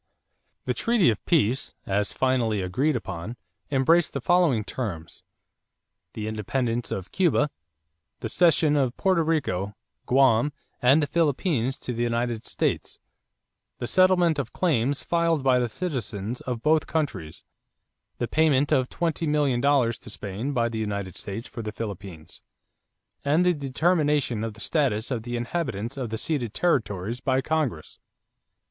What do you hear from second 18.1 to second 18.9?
the payment of